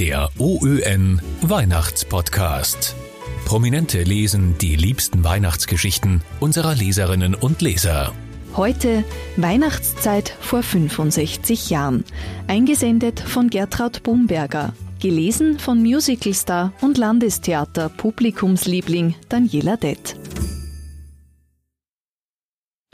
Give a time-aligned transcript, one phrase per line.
[0.00, 2.96] Der OÖN Weihnachtspodcast.
[3.44, 8.14] Prominente lesen die liebsten Weihnachtsgeschichten unserer Leserinnen und Leser.
[8.56, 9.04] Heute
[9.36, 12.04] Weihnachtszeit vor 65 Jahren.
[12.46, 14.72] Eingesendet von Gertraud Bumberger.
[15.02, 20.16] Gelesen von Musicalstar und Landestheater Publikumsliebling Daniela Dett.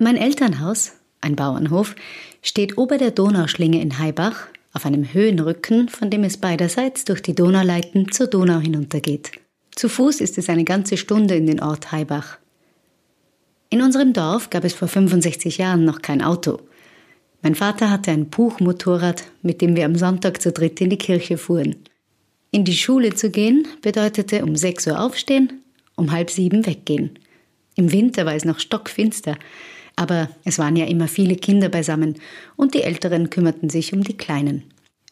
[0.00, 1.94] Mein Elternhaus, ein Bauernhof,
[2.42, 7.34] steht ober der Donauschlinge in Haibach auf einem Höhenrücken, von dem es beiderseits durch die
[7.34, 9.32] Donauleiten zur Donau hinuntergeht.
[9.74, 12.38] Zu Fuß ist es eine ganze Stunde in den Ort Haibach.
[13.70, 16.60] In unserem Dorf gab es vor 65 Jahren noch kein Auto.
[17.42, 21.38] Mein Vater hatte ein Buchmotorrad, mit dem wir am Sonntag zu dritt in die Kirche
[21.38, 21.76] fuhren.
[22.50, 25.62] In die Schule zu gehen bedeutete um 6 Uhr aufstehen,
[25.96, 27.18] um halb sieben weggehen.
[27.76, 29.36] Im Winter war es noch stockfinster,
[29.96, 32.16] aber es waren ja immer viele Kinder beisammen
[32.54, 34.62] und die Älteren kümmerten sich um die Kleinen.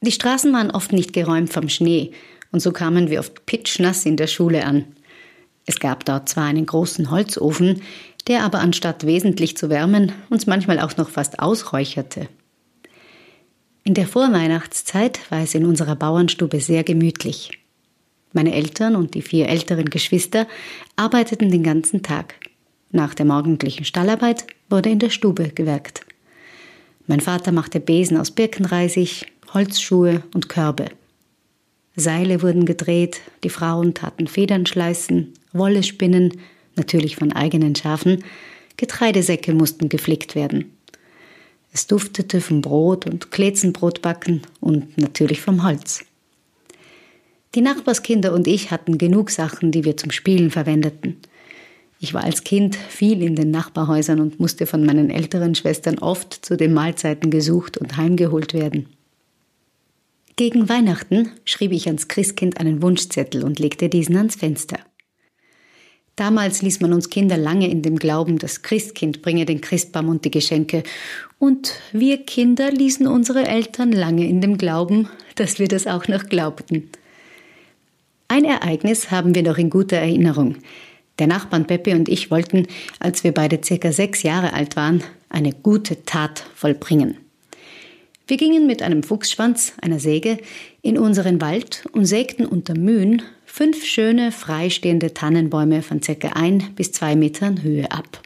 [0.00, 2.12] Die Straßen waren oft nicht geräumt vom Schnee
[2.52, 4.84] und so kamen wir oft pitschnass in der Schule an.
[5.66, 7.82] Es gab dort zwar einen großen Holzofen,
[8.26, 12.28] der aber anstatt wesentlich zu wärmen uns manchmal auch noch fast ausräucherte.
[13.84, 17.50] In der Vorweihnachtszeit war es in unserer Bauernstube sehr gemütlich.
[18.32, 20.46] Meine Eltern und die vier älteren Geschwister
[20.96, 22.34] arbeiteten den ganzen Tag.
[22.90, 26.02] Nach der morgendlichen Stallarbeit wurde in der Stube gewerkt.
[27.06, 30.86] Mein Vater machte Besen aus Birkenreisig, Holzschuhe und Körbe.
[31.96, 36.32] Seile wurden gedreht, die Frauen taten Federn schleißen, Wolle spinnen,
[36.76, 38.24] natürlich von eigenen Schafen,
[38.76, 40.72] Getreidesäcke mussten geflickt werden.
[41.72, 46.04] Es duftete vom Brot und Kletzenbrotbacken und natürlich vom Holz.
[47.54, 51.16] Die Nachbarskinder und ich hatten genug Sachen, die wir zum Spielen verwendeten.
[52.00, 56.32] Ich war als Kind viel in den Nachbarhäusern und musste von meinen älteren Schwestern oft
[56.32, 58.86] zu den Mahlzeiten gesucht und heimgeholt werden.
[60.36, 64.78] Gegen Weihnachten schrieb ich ans Christkind einen Wunschzettel und legte diesen ans Fenster.
[66.14, 70.24] Damals ließ man uns Kinder lange in dem Glauben, das Christkind bringe den Christbaum und
[70.24, 70.82] die Geschenke.
[71.38, 76.26] Und wir Kinder ließen unsere Eltern lange in dem Glauben, dass wir das auch noch
[76.28, 76.90] glaubten.
[78.26, 80.56] Ein Ereignis haben wir noch in guter Erinnerung.
[81.18, 82.66] Der Nachbarn Peppe und ich wollten,
[83.00, 87.16] als wir beide circa sechs Jahre alt waren, eine gute Tat vollbringen.
[88.26, 90.38] Wir gingen mit einem Fuchsschwanz, einer Säge,
[90.82, 96.92] in unseren Wald und sägten unter Mühen fünf schöne, freistehende Tannenbäume von circa ein bis
[96.92, 98.20] zwei Metern Höhe ab.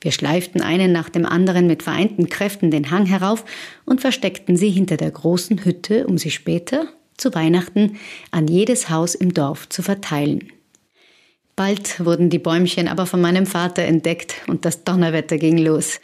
[0.00, 3.44] Wir schleiften einen nach dem anderen mit vereinten Kräften den Hang herauf
[3.84, 6.86] und versteckten sie hinter der großen Hütte, um sie später,
[7.16, 7.98] zu Weihnachten,
[8.30, 10.52] an jedes Haus im Dorf zu verteilen.
[11.58, 15.98] Bald wurden die Bäumchen aber von meinem Vater entdeckt und das Donnerwetter ging los.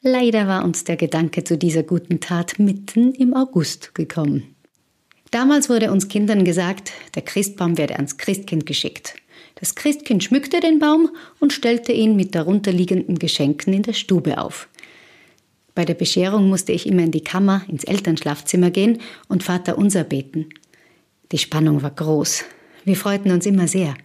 [0.00, 4.54] Leider war uns der Gedanke zu dieser guten Tat mitten im August gekommen.
[5.32, 9.16] Damals wurde uns Kindern gesagt, der Christbaum werde ans Christkind geschickt.
[9.56, 11.10] Das Christkind schmückte den Baum
[11.40, 14.68] und stellte ihn mit darunterliegenden Geschenken in der Stube auf.
[15.74, 20.04] Bei der Bescherung musste ich immer in die Kammer, ins Elternschlafzimmer gehen und Vater unser
[20.04, 20.48] beten.
[21.32, 22.44] Die Spannung war groß.
[22.84, 23.96] Wir freuten uns immer sehr.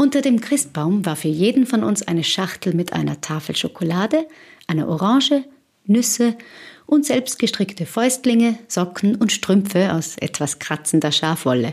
[0.00, 4.26] Unter dem Christbaum war für jeden von uns eine Schachtel mit einer Tafel Schokolade,
[4.66, 5.44] einer Orange,
[5.84, 6.38] Nüsse
[6.86, 11.72] und selbstgestrickte Fäustlinge, Socken und Strümpfe aus etwas kratzender Schafwolle.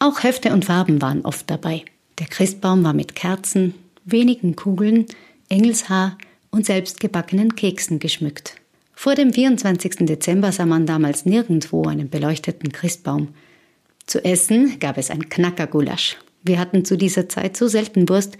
[0.00, 1.84] Auch Hefte und Farben waren oft dabei.
[2.18, 3.74] Der Christbaum war mit Kerzen,
[4.04, 5.06] wenigen Kugeln,
[5.48, 6.18] Engelshaar
[6.50, 8.56] und selbstgebackenen Keksen geschmückt.
[8.92, 9.98] Vor dem 24.
[9.98, 13.28] Dezember sah man damals nirgendwo einen beleuchteten Christbaum.
[14.04, 18.36] Zu essen gab es ein Knackergulasch, wir hatten zu dieser Zeit so selten Wurst,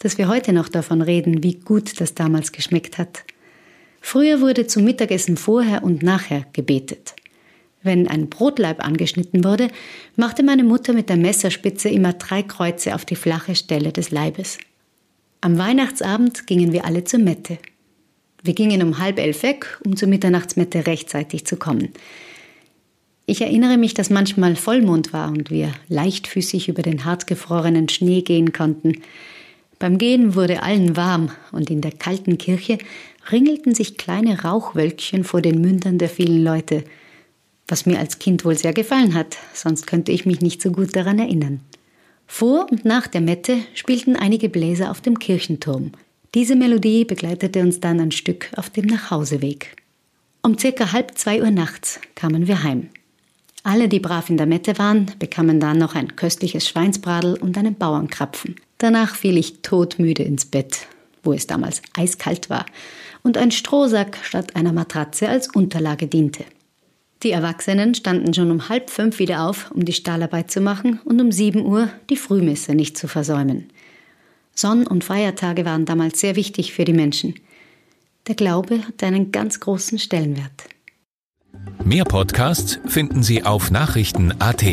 [0.00, 3.24] dass wir heute noch davon reden, wie gut das damals geschmeckt hat.
[4.00, 7.14] Früher wurde zum Mittagessen vorher und nachher gebetet.
[7.82, 9.68] Wenn ein Brotleib angeschnitten wurde,
[10.16, 14.58] machte meine Mutter mit der Messerspitze immer drei Kreuze auf die flache Stelle des Leibes.
[15.40, 17.58] Am Weihnachtsabend gingen wir alle zur Mette.
[18.42, 21.90] Wir gingen um halb elf weg, um zur Mitternachtsmette rechtzeitig zu kommen.
[23.28, 28.52] Ich erinnere mich, dass manchmal Vollmond war und wir leichtfüßig über den hartgefrorenen Schnee gehen
[28.52, 29.02] konnten.
[29.80, 32.78] Beim Gehen wurde allen warm und in der kalten Kirche
[33.30, 36.84] ringelten sich kleine Rauchwölkchen vor den Mündern der vielen Leute,
[37.66, 40.94] was mir als Kind wohl sehr gefallen hat, sonst könnte ich mich nicht so gut
[40.94, 41.60] daran erinnern.
[42.28, 45.90] Vor und nach der Mette spielten einige Bläser auf dem Kirchenturm.
[46.34, 49.76] Diese Melodie begleitete uns dann ein Stück auf dem Nachhauseweg.
[50.42, 52.88] Um circa halb zwei Uhr nachts kamen wir heim.
[53.66, 57.74] Alle, die brav in der Mette waren, bekamen dann noch ein köstliches Schweinsbradel und einen
[57.74, 58.54] Bauernkrapfen.
[58.78, 60.86] Danach fiel ich todmüde ins Bett,
[61.24, 62.64] wo es damals eiskalt war,
[63.24, 66.44] und ein Strohsack statt einer Matratze als Unterlage diente.
[67.24, 71.20] Die Erwachsenen standen schon um halb fünf wieder auf, um die Stahlarbeit zu machen und
[71.20, 73.66] um sieben Uhr die Frühmesse nicht zu versäumen.
[74.54, 77.34] Sonn- und Feiertage waren damals sehr wichtig für die Menschen.
[78.28, 80.68] Der Glaube hatte einen ganz großen Stellenwert.
[81.84, 84.64] Mehr Podcasts finden Sie auf Nachrichten.at.